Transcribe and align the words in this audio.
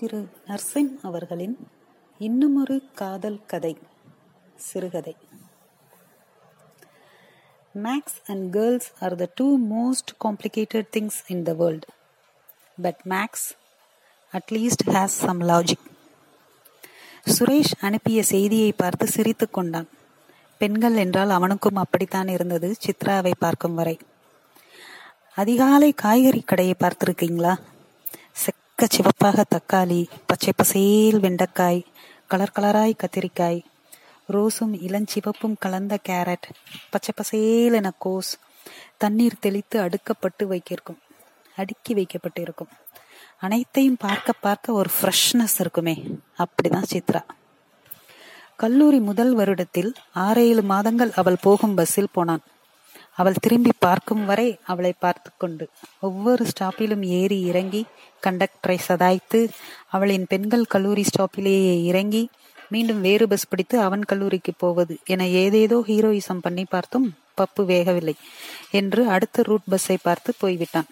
திரு 0.00 0.28
நர்சிம் 0.46 0.92
அவர்களின் 1.02 1.68
இன்னுமொரு 2.18 2.76
காதல் 2.94 3.46
கதை 3.46 3.78
சிறுகதை. 4.56 5.16
Max 7.74 8.16
and 8.26 8.52
girls 8.52 8.92
are 9.00 9.14
the 9.14 9.28
two 9.34 9.58
most 9.72 10.12
complicated 10.24 10.88
things 10.96 11.18
in 11.26 11.42
the 11.42 11.52
world 11.52 11.86
but 12.82 13.00
Max 13.08 13.46
at least 14.32 14.86
has 14.86 15.18
some 15.24 15.40
logic 15.40 15.86
Suresh 17.26 17.74
அனுப்பிய 17.80 18.22
செய்தியை 18.22 18.72
பார்த்து 18.72 19.06
சிரித்துக் 19.06 19.52
கொண்டான். 19.52 19.88
பெண்கள் 20.58 20.96
என்றால் 20.96 21.30
அவனுக்கும் 21.30 21.76
அப்படித்தான் 21.76 22.28
இருந்தது 22.28 22.74
சித்ராவை 22.86 23.32
பார்க்கும் 23.38 23.74
வரை. 23.74 23.98
அதிகாலை 25.34 25.92
காய்கறி 25.92 26.40
கடையை 26.40 26.74
பார்த்திருக்கீங்களா? 26.78 27.54
சிவக்க 28.80 28.96
சிவப்பாக 28.96 29.42
தக்காளி 29.54 29.98
பச்சை 30.26 30.52
பசேல் 30.56 31.16
வெண்டைக்காய் 31.20 31.80
கலர் 32.26 32.52
கலராய் 32.54 32.92
கத்திரிக்காய் 33.02 33.58
ரோஸும் 34.28 34.72
இளஞ்சிவப்பும் 34.86 35.56
கலந்த 35.58 35.98
கேரட் 36.08 36.46
பச்சை 36.90 37.12
பசேல் 37.14 37.72
என 37.72 37.92
கோஸ் 38.04 38.30
தண்ணீர் 38.96 39.36
தெளித்து 39.40 39.76
அடுக்கப்பட்டு 39.80 40.46
வைக்கிருக்கும் 40.46 40.98
அடுக்கி 41.56 41.94
வைக்கப்பட்டு 41.94 42.40
இருக்கும் 42.40 42.70
அனைத்தையும் 43.38 44.00
பார்க்க 44.00 44.32
பார்க்க 44.40 44.72
ஒரு 44.72 44.90
ஃப்ரெஷ்னஸ் 44.96 45.58
இருக்குமே. 45.58 45.96
அப்படிதான் 46.38 46.88
சித்ரா. 46.92 47.22
கல்லூரி 48.56 49.00
முதல் 49.00 49.36
வருடத்தில் 49.36 49.94
ஆறேழு 50.14 50.62
மாதங்கள் 50.62 51.12
அவள் 51.16 51.42
போகும் 51.42 51.74
பஸ்ஸில் 51.74 52.12
போனான். 52.12 52.42
அவள் 53.18 53.40
திரும்பி 53.40 53.72
பார்க்கும் 53.78 54.24
வரை 54.24 54.48
அவளை 54.66 54.92
பார்த்து 54.98 55.30
கொண்டு 55.36 55.64
ஒவ்வொரு 56.00 56.44
ஸ்டாப்பிலும் 56.50 57.04
ஏறி 57.20 57.38
இறங்கி 57.40 57.82
கண்டக்டரை 58.26 58.78
சதாய்த்து 58.88 59.40
அவளின் 59.90 60.26
பெண்கள் 60.28 60.70
கல்லூரி 60.74 61.04
ஸ்டாப்பிலேயே 61.10 61.74
இறங்கி 61.84 62.22
மீண்டும் 62.68 63.00
வேறு 63.00 63.24
பஸ் 63.28 63.48
பிடித்து 63.48 63.76
அவன் 63.80 64.04
கல்லூரிக்கு 64.04 64.52
போவது 64.58 64.94
என 65.04 65.26
ஏதேதோ 65.42 65.78
ஹீரோயிசம் 65.86 66.42
பண்ணி 66.42 66.64
பார்த்தும் 66.64 67.08
பப்பு 67.38 67.62
வேகவில்லை 67.70 68.14
என்று 68.70 69.02
அடுத்த 69.08 69.42
ரூட் 69.42 69.68
பஸ்ஸை 69.68 69.96
பார்த்து 70.02 70.30
போய்விட்டான். 70.38 70.88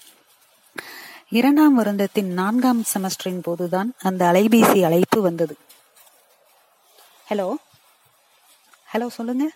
இரண்டாம் 1.28 1.74
வருடத்தின் 1.78 2.30
நான்காம் 2.40 2.82
செமஸ்டரின் 2.92 3.42
போதுதான் 3.42 3.88
அந்த 3.98 4.22
அலைபேசி 4.32 4.78
அழைப்பு 4.88 5.18
வந்தது. 5.22 5.54
ஹலோ 7.30 7.48
ஹலோ 8.92 9.06
சொல்லுங்க. 9.06 9.46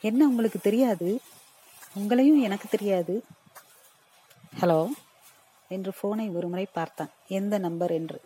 என்ன 0.00 0.26
உங்களுக்கு 0.26 0.58
தெரியாது? 0.60 1.08
உங்களையும் 1.98 2.40
எனக்கு 2.40 2.68
தெரியாது. 2.68 3.24
ஹலோ? 4.60 4.88
என்று 5.68 5.92
போனை 6.00 6.28
ஒருமுறை 6.28 6.66
பார்த்தான். 6.72 7.10
எந்த 7.28 7.58
நம்பர் 7.58 7.90
என்று. 7.90 8.22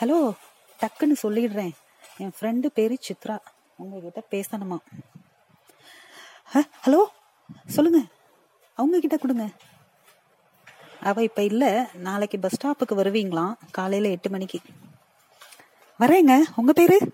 ஹலோ 0.00 0.32
டக்குன்னு 0.80 1.16
சொல்லிடுறேன். 1.22 1.70
என் 2.18 2.32
ஃப்ரெண்டு 2.40 2.66
பேரு 2.66 2.98
சித்ரா. 3.08 3.38
உங்ககிட்ட 3.76 4.22
பேசணுமா? 4.30 4.78
ஹலோ? 6.84 7.02
சொல்லுங்க. 7.66 7.98
அவங்க 8.74 9.00
கிட்ட 9.00 9.16
கொடுங்க. 9.16 9.48
அவ 11.02 11.22
இப்ப 11.22 11.42
இல்ல. 11.42 11.88
நாளைக்கு 11.94 12.38
பஸ் 12.38 12.66
ஸ்டாப்புக்கு 12.66 12.94
வருவீங்களாம் 12.94 13.54
காலையில 13.70 14.10
எட்டு 14.10 14.30
மணிக்கு. 14.30 14.60
வரேங்க. 16.00 16.42
உங்க 16.56 16.72
பேரு? 16.72 17.12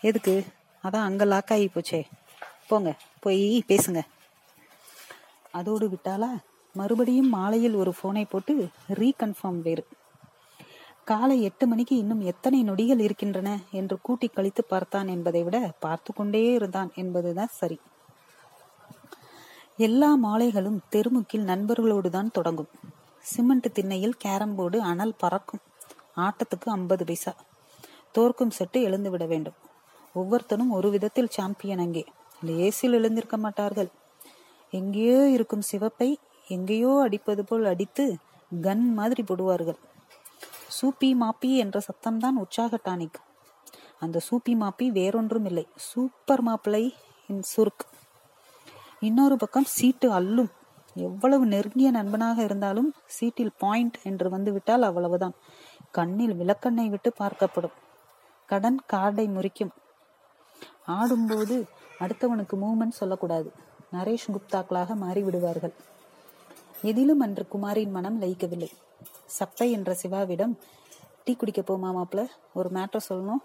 எதுக்கு? 0.00 0.44
அதான் 0.82 1.02
அங்க 1.02 1.24
லாக் 1.24 1.52
ஆகி 1.52 1.70
போச்சே. 1.74 2.04
போங்க. 2.66 2.94
போய் 3.26 3.46
பேசுங்க. 3.70 4.00
அதோடு 5.58 5.86
விட்டாலா 5.92 6.30
மறுபடியும் 6.74 7.30
மாலையில் 7.34 7.76
ஒரு 7.82 7.92
போனை 8.00 8.24
போட்டு 8.24 8.54
ரீகன்ஃபார்ம் 9.00 9.60
வேறு. 9.66 9.84
காலை 11.10 11.36
எட்டு 11.48 11.64
மணிக்கு 11.70 11.94
இன்னும் 12.02 12.22
எத்தனை 12.30 12.58
நொடிகள் 12.68 13.02
இருக்கின்றன 13.04 13.48
என்று 13.80 13.96
கூட்டி 14.06 14.26
கழித்து 14.28 14.62
பார்த்தான் 14.64 15.08
என்பதை 15.14 15.42
விட 15.42 15.58
பார்த்து 15.84 16.10
கொண்டே 16.14 16.42
இருந்தான் 16.58 16.90
என்பதுதான் 17.02 17.52
சரி. 17.60 17.78
எல்லா 19.86 20.10
மாலைகளும் 20.24 20.78
தெருமுக்கில் 20.94 21.48
நண்பர்களோடு 21.52 22.10
தான் 22.16 22.34
தொடங்கும். 22.36 22.70
சிமெண்ட் 23.24 23.68
திண்ணையில் 23.76 24.20
கேரம் 24.24 24.54
போர்டு 24.58 24.78
அனல் 24.90 25.18
பறக்கும். 25.22 25.62
ஆட்டத்துக்கு 26.16 26.68
ஐம்பது 26.76 27.04
பைசா. 27.04 27.32
தோற்கும் 28.16 28.54
செட்டு 28.58 28.80
எழுந்து 28.88 29.10
விட 29.10 29.24
வேண்டும். 29.32 29.58
ஒவ்வொருத்தனும் 30.14 30.74
ஒரு 30.78 30.90
விதத்தில் 30.90 31.34
சாம்பியன் 31.36 31.84
அங்கே. 31.84 32.04
லேசில் 32.40 32.92
எழுந்திருக்க 32.92 33.36
மாட்டார்கள். 33.36 33.88
எங்கேயோ 34.70 35.28
இருக்கும் 35.28 35.62
சிவப்பை 35.72 36.14
எங்கேயோ 36.48 37.00
அடிப்பது 37.02 37.44
போல் 37.44 37.64
அடித்து 37.64 38.16
கன் 38.62 38.92
மாதிரி 38.92 39.22
போடுவார்கள். 39.22 39.78
சூப்பி 40.68 41.16
மாப்பி 41.20 41.56
என்ற 41.56 41.80
சத்தம்தான் 41.80 42.36
உற்சாக 42.36 42.78
டானிக். 42.84 43.18
அந்த 43.98 44.18
சூப்பி 44.18 44.54
மாப்பி 44.54 44.88
வேறொன்றும் 44.88 45.44
இல்லை 45.44 45.66
சூப்பர் 45.74 46.44
மாப்பிளை 46.44 46.94
இன் 47.26 47.42
சுருக் 47.56 47.84
இன்னொரு 49.00 49.36
பக்கம் 49.36 49.64
சீட்டு 49.64 50.10
அல்லும் 50.12 50.50
எவ்வளவு 50.94 51.46
நெருங்கிய 51.46 51.90
நண்பனாக 51.90 52.42
இருந்தாலும் 52.42 52.94
சீட்டில் 53.06 53.52
பாயிண்ட் 53.58 53.96
என்று 54.02 54.30
வந்துவிட்டால் 54.30 54.82
அவ்வளவுதான். 54.82 55.34
கண்ணில் 55.90 56.34
விளக்கண்ணை 56.34 56.88
விட்டு 56.88 57.12
பார்க்கப்படும். 57.18 57.74
கடன் 58.46 58.80
கார்டை 58.92 59.26
முறிக்கும். 59.36 59.72
ஆடும்போது 60.84 61.66
அடுத்தவனுக்கு 62.00 62.56
மூமெண்ட் 62.64 62.98
சொல்லக்கூடாது. 63.00 63.48
நரேஷ் 63.92 64.32
குப்தாக்களாக 64.34 64.96
மாறிவிடுவார்கள். 65.02 65.74
எதிலும் 66.82 67.20
அன்று 67.20 67.44
குமாரின் 67.52 67.90
மனம் 67.90 68.20
லயிக்கவில்லை. 68.22 68.70
சப்பை 69.38 69.70
என்ற 69.70 69.96
சிவாவிடம் 70.02 70.54
டீ 71.24 71.34
குடிக்க 71.34 71.60
போமா 71.60 71.90
மாப்ள 71.98 72.20
ஒரு 72.52 72.68
மேட்டர் 72.68 73.06
சொல்லணும் 73.08 73.42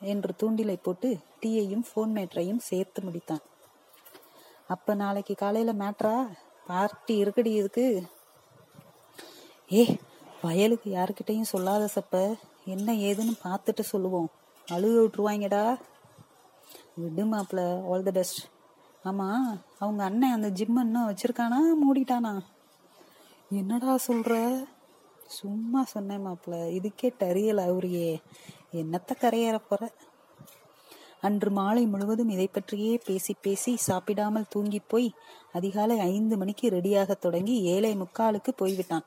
என்று 0.00 0.32
தூண்டிலை 0.42 0.76
போட்டு 0.82 1.08
டீயையும் 1.40 1.84
போன் 1.92 2.12
மேட்டரையும் 2.16 2.62
சேர்த்து 2.68 3.02
முடித்தான். 3.02 3.42
அப்ப 4.66 4.94
நாளைக்கு 4.94 5.34
காலையில 5.34 5.72
மேட்ரா 5.72 6.14
பார்ட்டி 6.66 7.14
இருக்குடி 7.24 7.52
இதுக்கு. 7.60 7.86
ஏ 9.72 9.98
வயலுக்கு 10.42 10.88
யாருக்கிட்டையும் 10.90 11.52
சொல்லாத 11.54 11.88
சப்ப 11.94 12.38
என்ன 12.64 12.92
ஏதுன்னு 12.92 13.34
பார்த்துட்டு 13.44 13.80
சொல்லுவோம். 13.80 14.28
அழுக 14.68 14.94
விட்டுருவாங்கடா 15.02 15.64
விடு 17.00 17.24
மாப்ள 17.24 17.60
ஆல் 17.88 18.02
தி 18.02 18.10
பெஸ்ட் 18.10 18.40
ஆமா 19.04 19.26
அவங்க 19.78 20.04
அண்ணன் 20.04 20.32
அந்த 20.32 20.48
ஜிம் 20.48 20.80
இன்னும் 20.80 21.08
வச்சிருக்கானா? 21.08 21.58
மூடிட்டானா? 21.82 22.32
என்னடா 23.50 23.98
சொல்ற? 24.06 24.32
சும்மா 25.28 25.84
சொன்னேன் 25.84 26.24
மாப்ள 26.26 26.54
இதுக்கே 26.78 27.08
டரியல் 27.18 27.58
அவரியே 27.58 28.10
என்னத்த 28.72 29.14
கரையேற 29.20 29.58
போற? 29.68 29.82
அன்று 31.20 31.50
மாலை 31.50 31.86
முழுவதும் 31.86 32.28
இதை 32.28 32.48
பற்றியே 32.52 32.92
பேசி 33.06 33.32
பேசி 33.42 33.72
சாப்பிடாமல் 33.76 34.48
தூங்கி 34.48 34.80
போய் 34.88 35.08
அதிகாலை 35.52 35.98
ஐந்து 35.98 36.36
மணிக்கு 36.36 36.68
ரெடியாக 36.68 37.16
தொடங்கி 37.18 37.56
ஏழை 37.62 37.92
முக்காலுக்கு 37.96 38.52
போய்விட்டான். 38.56 39.06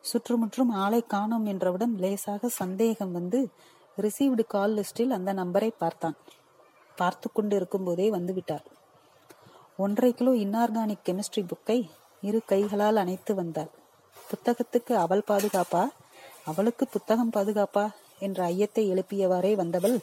சுற்றுமுற்றும் 0.00 0.70
ஆளை 0.70 1.02
காணோம் 1.06 1.44
என்றவுடன் 1.44 1.94
லேசாக 1.96 2.48
சந்தேகம் 2.48 3.12
வந்து 3.12 3.40
ரிசீவ்டு 3.98 4.44
கால் 4.46 4.74
லிஸ்டில் 4.74 5.16
அந்த 5.18 5.30
நம்பரை 5.34 5.70
பார்த்தான். 5.78 6.16
பார்த்து 6.96 7.28
கொண்டிருக்கும் 7.32 7.84
போதே 7.84 8.10
வந்துவிட்டார் 8.10 8.66
ஒன்றரை 9.76 10.12
கிலோ 10.14 10.32
இன்ஆர்கானிக் 10.32 11.06
கெமிஸ்ட்ரி 11.06 11.42
புக்கை 11.42 11.78
இரு 12.20 12.40
கைகளால் 12.46 12.96
அணைத்து 12.96 13.34
வந்தாள் 13.34 13.72
புத்தகத்துக்கு 14.30 14.92
அவள் 14.92 15.22
பாதுகாப்பா? 15.26 15.82
அவளுக்கு 16.44 16.84
புத்தகம் 16.88 17.32
பாதுகாப்பா? 17.36 17.84
என்ற 18.18 18.44
ஐயத்தை 18.44 18.82
எழுப்பியவாறே 18.92 19.52
வந்தவள் 19.54 19.98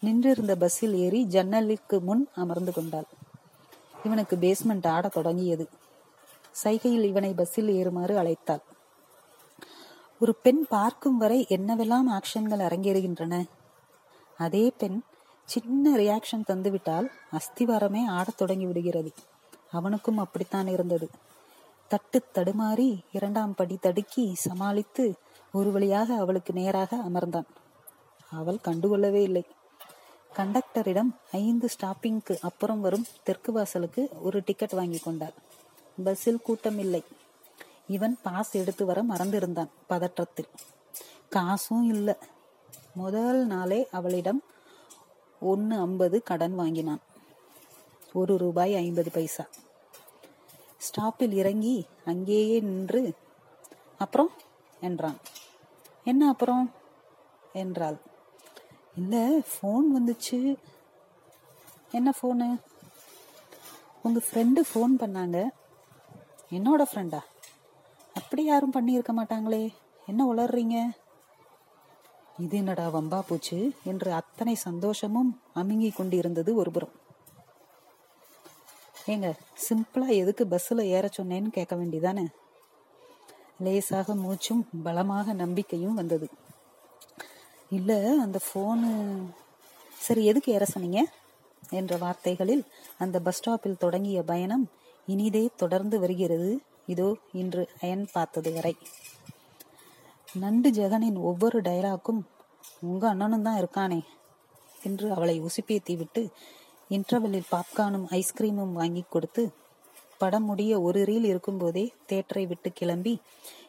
நின்றிருந்த 0.00 0.56
பஸ்ஸில் 0.56 0.94
ஏறி 0.94 1.20
ஜன்னலுக்கு 1.24 2.00
முன் 2.00 2.28
அமர்ந்து 2.34 2.72
கொண்டாள். 2.72 3.08
இவனுக்கு 4.04 4.36
பேஸ்மெண்ட் 4.36 4.86
ஆட 4.86 5.08
தொடங்கியது. 5.08 5.68
சைகையில் 6.62 7.04
இவனை 7.04 7.32
பஸ்ஸில் 7.32 7.68
ஏறுமாறு 7.68 8.14
அழைத்தாள். 8.22 8.62
ஒரு 10.20 10.34
பெண் 10.34 10.62
பார்க்கும் 10.68 11.18
வரை 11.18 11.46
என்னவெல்லாம் 11.48 12.08
ஆக்ஷன்கள் 12.10 12.64
அரங்கேறுகின்றன? 12.68 13.44
அதே 14.38 14.64
பெண் 14.78 15.02
சின்ன 15.46 15.96
ரியாக்ஷன் 15.96 16.44
தந்துவிட்டால் 16.46 17.10
அஸ்திவாரமே 17.32 18.06
ஆடத் 18.06 18.36
தொடங்கி 18.36 18.66
விடுகிறது. 18.66 19.12
அவனுக்கும் 19.70 20.18
அப்படித்தான் 20.18 20.66
இருந்தது. 20.66 21.08
தட்டு 21.88 22.22
தடுமாறி 22.34 23.00
இரண்டாம் 23.12 23.54
படி 23.54 23.76
தடுக்கி 23.76 24.34
சமாளித்து 24.34 25.14
ஒரு 25.52 25.72
வழியாக 25.72 26.14
அவளுக்கு 26.14 26.52
நேராக 26.52 26.96
அமர்ந்தான். 26.96 27.46
அவள் 28.30 28.64
கண்டுகொள்ளவே 28.64 29.22
இல்லை. 29.22 29.44
கண்டக்டரிடம் 30.36 31.14
ஐந்து 31.32 31.68
ஸ்டாப்பிங்க்கு 31.68 32.38
அப்புறம் 32.40 32.80
வரும் 32.80 33.06
தெற்கு 33.22 33.52
வாசலுக்கு 33.52 34.08
ஒரு 34.22 34.42
டிக்கெட் 34.44 34.72
வாங்கி 34.72 34.98
கொண்டார் 34.98 35.32
பஸ்ஸில் 36.04 36.42
கூட்டம் 36.42 36.78
இல்லை. 36.78 37.02
இவன் 37.86 38.18
பாஸ் 38.22 38.52
எடுத்து 38.52 38.84
வர 38.84 39.02
மறந்திருந்தான் 39.02 39.68
பதற்றத்தில். 39.88 40.50
காசும் 41.28 41.88
இல்லை. 41.88 42.14
முதல் 42.94 43.46
நாளே 43.46 43.88
அவளிடம் 43.92 44.42
ஒன்று 45.40 45.78
ஐம்பது 45.78 46.22
கடன் 46.22 46.54
வாங்கினான். 46.54 47.00
ஒரு 48.12 48.38
ரூபாய் 48.38 48.76
ஐம்பது 48.76 49.10
பைசா. 49.10 49.46
ஸ்டாப்பில் 50.78 51.32
இறங்கி 51.32 51.86
அங்கேயே 52.04 52.60
நின்று 52.60 53.14
அப்புறம்? 53.98 54.30
என்றான். 54.80 55.16
என்ன 56.04 56.28
அப்புறம்? 56.28 56.72
என்றாள். 57.52 57.96
இல்லை 58.96 59.38
ஃபோன் 59.38 59.84
வந்துச்சு. 59.98 60.56
என்ன 61.90 62.12
ஃபோனு? 62.22 62.60
உங்கள் 64.02 64.24
ஃப்ரெண்டு 64.30 64.60
ஃபோன் 64.74 65.02
பண்ணாங்க. 65.02 65.48
என்னோட 66.50 66.82
ஃப்ரெண்டா? 66.92 67.20
அப்படி 68.14 68.44
யாரும் 68.44 68.72
பண்ணியிருக்க 68.72 69.08
மாட்டாங்களே. 69.16 69.72
என்ன 70.06 70.32
உளர்றீங்க 70.34 70.90
இது 72.38 72.56
என்னடா 72.56 72.86
வம்பா 72.94 73.18
போச்சு 73.28 73.58
என்று 73.84 74.12
அத்தனை 74.12 74.54
சந்தோஷமும் 74.54 75.30
அமுங்கி 75.54 75.90
கொண்டிருந்தது 75.90 76.50
ஒருபுறம். 76.54 76.94
ஏங்க 79.06 79.28
சிம்பிளா 79.66 80.08
எதுக்கு 80.22 80.46
பஸ்ஸில் 80.46 80.82
ஏற 80.96 81.08
சொன்னேன்னு 81.18 81.50
கேட்க 81.50 81.74
வேண்டியதானே 81.76 82.24
லேசாக 83.64 84.14
மூச்சும் 84.14 84.62
பலமாக 84.82 85.32
நம்பிக்கையும் 85.32 85.94
வந்தது. 85.94 86.28
இல்லை 87.70 87.98
அந்த 88.24 88.38
ஃபோனு 88.46 88.90
சரி 89.98 90.24
எதுக்கு 90.24 90.52
ஏற 90.52 90.64
சொன்னீங்க? 90.64 91.00
என்ற 91.70 91.96
வார்த்தைகளில் 91.96 92.64
அந்த 92.98 93.20
பஸ் 93.20 93.38
ஸ்டாப்பில் 93.38 93.82
தொடங்கிய 93.84 94.22
பயணம் 94.22 94.66
இனிதே 95.06 95.44
தொடர்ந்து 95.56 95.96
வருகிறது. 96.00 96.50
இதோ 96.86 97.16
இன்று 97.32 97.62
அயன் 97.80 98.06
பார்த்தது 98.12 98.52
வரை. 98.52 98.74
நண்டு 100.42 100.68
ஜெகனின் 100.70 101.18
ஒவ்வொரு 101.28 101.58
டயலாக்கும் 101.60 102.20
உங்க 102.80 103.04
அண்ணனும் 103.08 103.42
தான் 103.42 103.58
இருக்கானே 103.60 104.00
என்று 104.82 105.06
அவளை 105.12 105.36
உசுப்பேத்தி 105.40 105.94
விட்டு 105.96 106.22
இன்டர்வெல்லில் 106.90 107.50
பாப்கார்னும் 107.50 108.06
ஐஸ்கிரீமும் 108.18 108.74
வாங்கி 108.80 109.02
கொடுத்து 109.08 109.42
படம் 110.18 110.44
முடிய 110.44 110.72
ஒரு 110.80 111.00
ரீல் 111.04 111.26
இருக்கும்போதே 111.30 111.84
தேட்டரை 112.10 112.44
விட்டு 112.46 112.68
கிளம்பி 112.72 113.14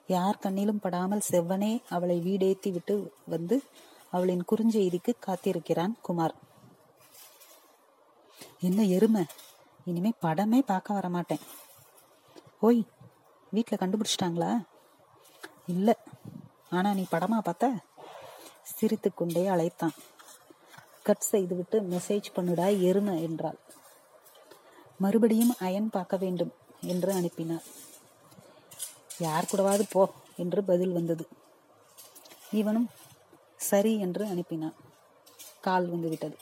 யார் 0.08 0.42
கண்ணிலும் 0.44 0.84
படாமல் 0.86 1.28
செவ்வனே 1.30 1.72
அவளை 1.96 2.18
வீடேத்தி 2.28 2.70
விட்டு 2.72 2.96
வந்து 3.34 3.56
அவளின் 4.12 4.44
குறுஞ்செய்திக்கு 4.50 5.14
காத்திருக்கிறான் 5.26 5.96
குமார். 6.02 6.36
என்ன 8.60 8.82
எருமை? 8.96 9.24
இனிமே 9.90 10.12
படமே 10.26 10.60
பார்க்க 10.72 10.94
வர 10.94 11.08
மாட்டேன் 11.10 11.44
ஓய் 12.60 12.82
வீட்டில் 13.54 13.82
கண்டுபிடிச்சிட்டாங்களா? 13.82 14.52
இல்லை. 15.74 15.96
ஆனா 16.70 16.94
நீ 16.94 17.06
படமா 17.12 17.40
பார்த்த? 17.40 17.68
சிரித்து 18.62 19.14
கொண்டே 19.14 19.48
அழைத்தான். 19.48 19.96
கட் 21.04 21.28
செய்துவிட்டு 21.32 21.78
மெசேஜ் 21.82 22.28
பண்ணுடா 22.36 22.82
எருமை 22.82 23.24
என்றாள். 23.24 23.60
மறுபடியும் 24.98 25.54
அயன் 25.60 25.90
பார்க்க 25.90 26.18
வேண்டும் 26.18 26.52
என்று 26.82 27.12
அனுப்பினார் 27.14 27.68
யார் 29.18 29.50
கூடவாது 29.52 29.84
போ 29.90 30.04
என்று 30.36 30.64
பதில் 30.64 30.92
வந்தது. 30.92 31.28
இவனும் 32.52 32.90
சரி 33.56 34.00
என்று 34.00 34.26
அனுப்பினான். 34.26 34.76
கால் 35.62 35.88
வந்துவிட்டது. 35.90 36.38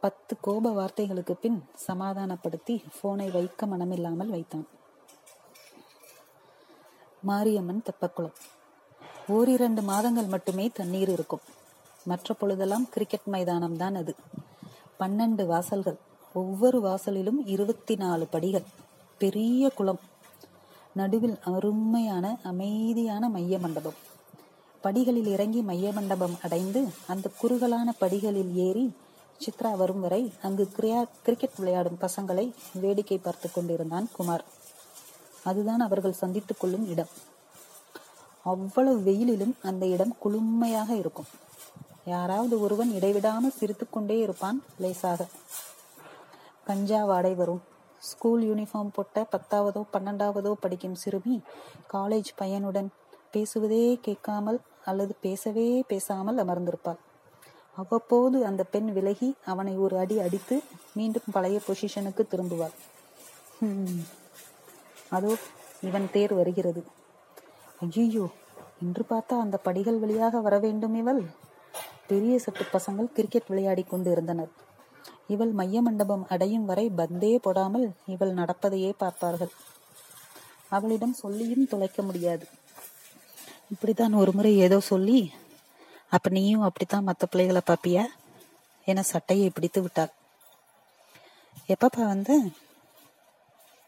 பத்து 0.00 0.34
கோப 0.40 0.70
வார்த்தைகளுக்கு 0.70 1.32
பின் 1.32 1.58
சமாதானப்படுத்தி 1.74 2.84
போனை 3.00 3.30
வைக்க 3.30 3.66
மனமில்லாமல் 3.66 4.26
வைத்தான். 4.26 4.66
மாரியம்மன் 7.22 7.82
தெப்பக்குளம். 7.82 8.38
ஓரிரண்டு 9.28 9.82
மாதங்கள் 9.82 10.24
மட்டுமே 10.24 10.68
தண்ணீர் 10.68 11.08
இருக்கும். 11.08 11.40
மற்ற 12.04 12.34
பொழுதெல்லாம் 12.34 12.88
கிரிக்கெட் 12.88 13.24
மைதானம் 13.24 13.76
தான் 13.76 13.94
அது. 13.94 14.14
பன்னெண்டு 15.00 15.46
வாசல்கள் 15.46 15.96
ஒவ்வொரு 16.34 16.80
வாசலிலும் 16.80 17.42
இருபத்தி 17.44 17.94
நாலு 17.94 18.26
படிகள். 18.26 18.62
பெரிய 19.18 19.68
குளம். 19.68 20.00
நடுவில் 20.92 21.38
அருமையான 21.44 22.38
அமைதியான 22.42 23.28
மைய 23.28 23.58
மண்டபம். 23.58 23.92
படிகளில் 24.80 25.26
இறங்கி 25.26 25.62
மைய 25.62 25.92
மண்டபம் 25.92 26.38
அடைந்து 26.42 26.88
அந்த 27.06 27.30
குறுகலான 27.38 27.92
படிகளில் 27.92 28.54
ஏறி 28.54 28.92
சித்ரா 29.38 29.76
வரும் 29.76 30.00
வரை 30.00 30.32
அங்கு 30.42 30.68
கிரியா 30.76 31.08
கிரிக்கெட் 31.22 31.56
விளையாடும் 31.56 31.98
பசங்களை 32.00 32.54
வேடிக்கை 32.72 33.18
பார்த்து 33.18 33.52
கொண்டிருந்தான் 33.52 34.08
குமார். 34.12 34.44
அதுதான் 35.44 35.80
அவர்கள் 35.80 36.12
சந்தித்துக் 36.12 36.60
கொள்ளும் 36.60 36.88
இடம். 36.88 37.08
அவ்வளவு 38.52 38.98
வெயிலிலும் 39.08 39.54
அந்த 39.68 39.84
இடம் 39.94 40.14
குளுமையாக 40.22 40.90
இருக்கும். 41.02 41.28
யாராவது 42.14 42.54
ஒருவன் 42.64 42.90
இடைவிடாமல் 42.96 43.56
சிரித்துக்கொண்டே 43.58 44.16
இருப்பான் 44.24 44.58
லேசாக. 44.82 45.20
கஞ்சா 46.68 47.00
வாடை 47.10 47.32
வரும் 47.40 47.62
ஸ்கூல் 48.02 48.42
யூனிஃபார்ம் 48.48 48.92
போட்ட 48.96 49.18
பத்தாவதோ 49.32 49.82
பன்னெண்டாவதோ 49.94 50.52
படிக்கும் 50.64 50.98
சிறுமி 51.02 51.36
காலேஜ் 51.92 52.30
பையனுடன் 52.40 52.88
பேசுவதே 53.34 53.84
கேட்காமல் 54.06 54.58
அல்லது 54.90 55.12
பேசவே 55.26 55.68
பேசாமல் 55.90 56.40
அமர்ந்திருப்பாள். 56.42 57.00
அவ்வப்போது 57.82 58.38
அந்த 58.48 58.62
பெண் 58.74 58.90
விலகி 58.96 59.30
அவனை 59.52 59.74
ஒரு 59.84 59.94
அடி 60.02 60.16
அடித்து 60.24 60.56
மீண்டும் 60.98 61.30
பழைய 61.36 61.60
பொசிஷனுக்கு 61.66 62.24
திரும்புவாள். 62.32 62.74
அதோ 65.16 65.32
இவன் 65.88 66.06
தேர் 66.16 66.34
வருகிறது. 66.40 66.82
ஐயோ 67.84 68.26
இன்று 68.84 69.02
பார்த்தா 69.10 69.34
அந்த 69.44 69.56
படிகள் 69.66 70.02
வழியாக 70.02 70.40
வர 70.46 70.54
வேண்டும் 70.64 70.96
இவள். 71.00 71.22
பெரிய 72.10 72.34
சட்டு 72.44 72.64
பசங்கள் 72.74 73.14
கிரிக்கெட் 73.16 73.50
விளையாடி 73.50 73.82
கொண்டு 73.92 74.08
இருந்தனர் 74.14 74.52
இவள் 75.34 75.52
மைய 75.58 75.78
மண்டபம் 75.82 76.24
அடையும் 76.34 76.66
வரை 76.70 76.84
பந்தே 76.98 77.32
போடாமல் 77.44 77.86
இவள் 78.14 78.32
நடப்பதையே 78.40 78.90
பார்ப்பார்கள். 79.02 79.52
அவளிடம் 80.76 81.14
சொல்லியும் 81.22 81.70
தொலைக்க 81.72 82.02
முடியாது. 82.02 82.44
இப்படித்தான் 83.72 84.14
ஒரு 84.22 84.32
முறை 84.36 84.52
ஏதோ 84.66 84.78
சொல்லி 84.90 85.20
அப்ப 86.16 86.30
நீயும் 86.36 86.66
அப்படித்தான் 86.66 87.08
மற்ற 87.08 87.24
பிள்ளைகளை 87.26 87.62
பார்ப்பிய 87.66 87.98
என 88.86 89.02
சட்டையை 89.12 89.48
பிடித்து 89.50 89.80
விட்டாள். 89.82 90.12
எப்பப்பா 91.74 92.02
வந்த? 92.12 92.32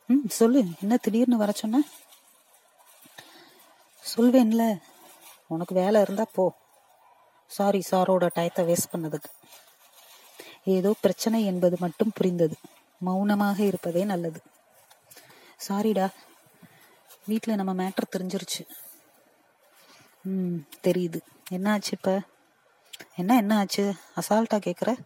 ம் 0.09 0.27
சொல்லு 0.39 0.61
என்ன 0.83 0.95
திடீர்னு 1.05 1.37
வர 1.43 1.53
சொன்ன? 1.53 1.83
சொல்வேன்ல. 4.17 4.81
உனக்கு 5.47 5.75
வேலை 5.75 6.01
இருந்தா 6.01 6.25
போ. 6.33 6.53
சாரி 7.47 7.83
சாரோட 7.91 8.29
டயத்தை 8.35 8.63
வேஸ்ட் 8.71 8.93
பண்ணதுக்கு. 8.93 9.31
ஏதோ 10.65 10.95
பிரச்சனை 11.01 11.45
என்பது 11.45 11.77
மட்டும் 11.81 12.13
புரிந்தது. 12.15 12.57
மௌனமாக 12.99 13.63
இருப்பதே 13.63 14.05
நல்லது. 14.05 14.41
சாரிடா 15.69 16.09
வீட்டில் 17.27 17.55
நம்ம 17.55 17.75
மேட்ரு 17.75 18.15
தெரிஞ்சிருச்சு. 18.17 18.69
ம் 20.23 20.57
தெரியுது. 20.83 21.21
என்ன 21.51 21.71
ஆச்சு 21.71 21.91
இப்போ? 21.93 22.21
என்ன 23.17 23.37
என்ன 23.37 23.57
ஆச்சு? 23.57 23.93
அசால்ட்டா 24.17 24.59
கேட்குற 24.59 24.97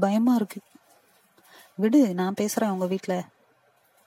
பயமா 0.00 0.34
இருக்கு. 0.34 0.60
விடு 1.74 2.14
நான் 2.14 2.34
பேசுறேன் 2.40 2.70
உங்க 2.70 2.86
வீட்டில் 2.86 3.22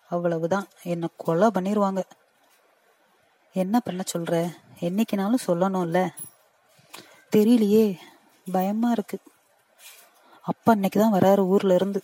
அவ்வளவுதான். 0.09 0.67
என்னை 0.83 1.07
கொலை 1.17 1.47
பண்ணிடுவாங்க 1.47 2.03
என்ன 3.53 3.79
பண்ண 3.79 4.03
சொல்ற? 4.17 4.57
என்னைக்குனாலும் 4.79 5.43
சொல்லணும்ல. 5.47 6.09
தெரியலையே. 7.35 7.99
பயமா 8.51 8.91
இருக்கு. 8.91 9.19
அப்பா 10.41 10.71
அன்னைக்கு 10.71 10.99
தான் 10.99 11.13
வராரு 11.13 11.39
ஊர்ல 11.39 11.73
இருந்து. 11.73 12.03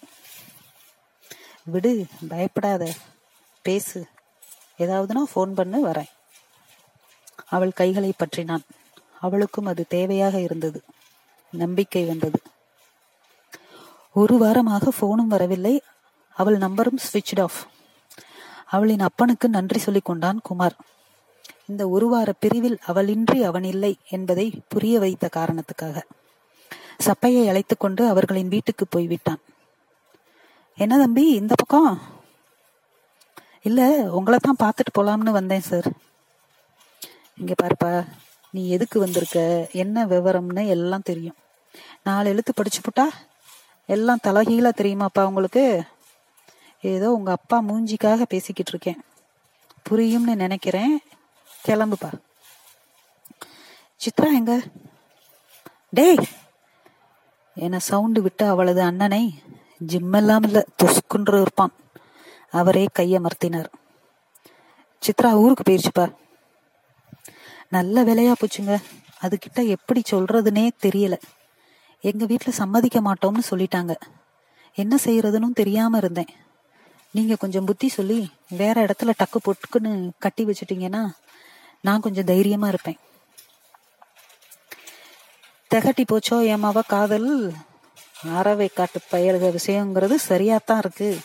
விடு 1.63 2.05
பயப்படாத. 2.29 2.93
பேசு. 3.61 4.07
ஏதாவதுனா 4.77 5.23
ஃபோன் 5.35 5.53
பண்ணு 5.53 5.87
வரேன். 5.87 6.09
அவள் 7.45 7.73
கைகளை 7.73 8.13
பற்றினான். 8.17 8.63
அவளுக்கும் 9.19 9.65
அது 9.65 9.85
தேவையாக 9.89 10.41
இருந்தது. 10.41 10.83
நம்பிக்கை 11.51 12.05
வந்தது. 12.05 12.41
ஒரு 14.13 14.45
வாரமாக 14.45 14.87
போனும் 15.01 15.27
வரவில்லை. 15.27 15.81
அவள் 16.33 16.57
நம்பரும் 16.57 16.97
ஸ்விட்ச் 16.97 17.41
ஆஃப் 17.41 17.67
அவளின் 18.65 18.99
அப்பனுக்கு 18.99 19.49
நன்றி 19.49 19.79
சொல்லிக் 19.79 20.05
கொண்டான் 20.05 20.41
குமார். 20.41 20.75
இந்த 21.69 21.89
ஒரு 21.89 22.07
வார 22.07 22.31
பிரிவில் 22.31 22.77
அவளின்றி 22.87 23.41
அவன் 23.41 23.63
இல்லை 23.63 23.97
என்பதை 24.09 24.61
புரிய 24.67 24.99
வைத்த 24.99 25.29
காரணத்துக்காக. 25.35 26.01
சப்பையை 26.97 27.47
அழைத்துக் 27.47 27.79
கொண்டு 27.79 28.07
அவர்களின் 28.07 28.47
வீட்டுக்கு 28.47 28.87
போய்விட்டான். 28.87 29.39
என்ன 30.77 30.97
தம்பி 30.97 31.29
இந்த 31.29 31.53
பக்கம்? 31.57 32.01
இல்ல 33.61 33.81
உங்களை 34.11 34.39
தான் 34.41 34.55
பார்த்துட்டு 34.63 34.99
போலாம்னு 34.99 35.31
வந்தேன் 35.31 35.61
சார். 35.61 35.91
இங்க 37.37 37.53
பாருப்பா 37.63 38.07
நீ 38.51 38.69
எதுக்கு 38.69 38.99
வந்திருக்க? 38.99 39.67
என்ன 39.71 40.05
விவரம்னு 40.05 40.67
எல்லாம் 40.67 41.01
தெரியும். 41.01 41.35
நாலு 42.03 42.29
எழுத்து 42.29 42.53
படிச்சு 42.53 42.81
போட்டா 42.81 43.09
எல்லாம் 43.85 44.19
தலகீழா 44.23 44.71
தெரியுமாப்பா 44.77 45.25
உங்களுக்கு? 45.25 45.83
ஏதோ 46.81 47.11
உங்க 47.11 47.31
அப்பா 47.31 47.61
மூஞ்சிக்காக 47.61 48.21
பேசிக்கிட்டு 48.21 48.71
இருக்கேன். 48.71 48.99
புரியும்னு 49.89 50.35
நினைக்கிறேன். 50.35 50.99
கிளம்புப்பா. 51.67 52.11
சித்ரா 53.97 54.25
எங்க? 54.25 54.61
டேய் 55.89 56.17
என 57.55 57.79
சவுண்டு 57.79 58.21
விட்டு 58.21 58.47
அவளது 58.47 58.81
அண்ணனை 58.81 59.43
ஜிம்மெல்லாம் 59.87 60.43
இல்ல 60.43 60.65
துசுக்குன்று 60.83 61.41
இருப்பான். 61.41 61.71
அவரே 62.51 62.87
கையமர்த்தினார். 62.99 63.65
சித்ரா 65.01 65.31
ஊருக்கு 65.31 65.63
போயிருச்சுப்பா. 65.63 66.15
நல்ல 67.69 68.03
வேலையா 68.03 68.33
போச்சுங்க. 68.41 68.81
அதுகிட்ட 69.21 69.67
எப்படி 69.67 70.01
சொல்றதுனே 70.11 70.69
தெரியல. 70.83 71.21
எங்க 72.01 72.25
வீட்டுல 72.25 72.49
சம்மதிக்க 72.49 73.01
மாட்டோம்னு 73.01 73.39
சொல்லிட்டாங்க. 73.51 73.95
என்ன 74.73 74.97
செய்யறதுன்னு 75.05 75.53
தெரியாம 75.53 75.97
இருந்தேன். 75.97 76.27
நீங்க 77.11 77.35
கொஞ்சம் 77.35 77.65
புத்தி 77.65 77.87
சொல்லி 77.87 78.31
வேற 78.49 78.85
இடத்துல 78.85 79.13
டக்கு 79.19 79.49
பொட்டுக்குன்னு 79.49 80.09
கட்டி 80.19 80.45
வச்சுட்டீங்கன்னா 80.45 81.09
நான் 81.81 81.99
கொஞ்சம் 81.99 82.25
தைரியமா 82.25 82.67
இருப்பேன். 82.67 82.97
திகட்டி 85.73 86.03
போச்சோ 86.03 86.37
ஏமாவ 86.51 86.79
காதல்? 86.87 87.53
அறவை 88.35 88.67
காட்டு 88.67 88.99
பயிர்க 89.11 89.57
விஷயங்கிறது 89.57 90.15
சரியாத்தான் 90.29 90.77
இருக்கு. 90.77 91.19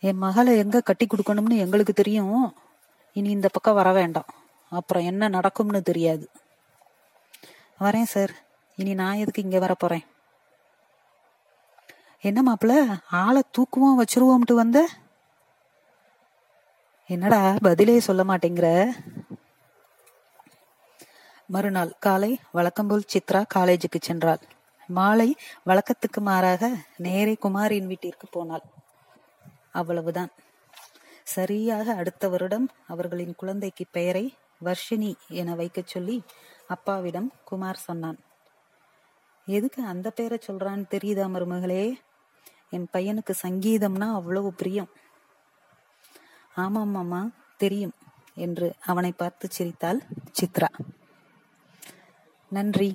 என் 0.00 0.16
மகளை 0.16 0.56
எங்க 0.56 0.80
கட்டி 0.80 1.06
கொடுக்கணும்னு 1.06 1.56
எங்களுக்கு 1.56 1.92
தெரியும். 1.92 2.56
இனி 3.12 3.30
இந்த 3.30 3.48
பக்கம் 3.48 3.74
வர 3.74 3.92
வேண்டாம். 3.92 4.26
அப்புறம் 4.70 5.04
என்ன 5.04 5.28
நடக்கும்னு 5.28 5.82
தெரியாது. 5.82 6.30
வரேன் 7.80 8.02
சார் 8.02 8.32
இனி 8.76 8.94
நான் 8.94 9.14
எதுக்கு 9.14 9.42
இங்க 9.42 9.58
வர 9.58 9.74
போறேன்? 9.74 10.04
என்ன 12.20 12.52
மாப்பிள்ள 12.52 12.98
ஆளை 13.10 13.42
தூக்குவோம் 13.58 14.02
வச்சிருவோம்ட்டு 14.02 14.52
வந்த? 14.52 14.88
என்னடா 17.06 17.56
பதிலே 17.62 18.00
சொல்ல 18.00 18.24
மாட்டேங்கிற? 18.24 18.90
மறுநாள் 21.46 21.92
காலை 21.98 22.38
வழக்கம்போல் 22.52 23.10
சித்ரா 23.12 23.44
காலேஜுக்கு 23.54 23.98
சென்றாள். 24.06 24.42
மாலை 24.86 25.36
வழக்கத்துக்கு 25.66 26.20
மாறாக 26.20 26.70
நேரே 26.96 27.36
குமாரின் 27.42 27.86
வீட்டிற்கு 27.86 28.26
போனாள். 28.30 28.62
அவ்வளவுதான். 29.72 30.30
சரியாக 31.22 31.94
அடுத்த 31.94 32.28
வருடம் 32.28 32.68
அவர்களின் 32.86 33.34
குழந்தைக்கு 33.34 33.84
பெயரை 33.90 34.34
வர்ஷினி 34.64 35.14
என 35.28 35.54
வைக்கச் 35.54 35.86
சொல்லி 35.86 36.22
அப்பாவிடம் 36.66 37.32
குமார் 37.44 37.76
சொன்னான். 37.76 38.18
எதுக்கு 39.46 39.84
அந்த 39.84 40.10
பேரை 40.10 40.38
சொல்றான்னு 40.46 40.86
தெரியுதா 40.90 41.26
மருமகளே? 41.28 41.94
என் 42.70 42.88
பையனுக்கு 42.92 43.34
சங்கீதம்னா 43.42 44.12
அவ்வளவு 44.12 44.52
பிரியம். 44.52 44.90
ஆமாம் 46.54 46.88
மாமா 46.88 47.30
தெரியும் 47.56 47.94
என்று 48.34 48.74
அவனை 48.80 49.12
பார்த்து 49.12 49.48
சிரித்தாள் 49.50 50.00
சித்ரா. 50.40 50.68
நன்றி. 52.54 52.90